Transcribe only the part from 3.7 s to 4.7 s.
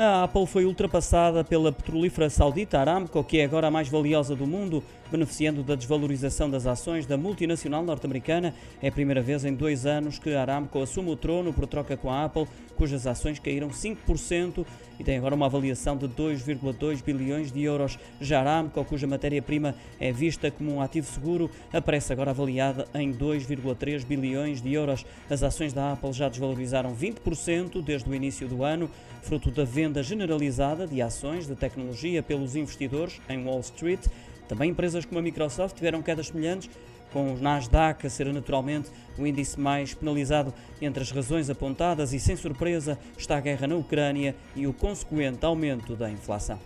mais valiosa do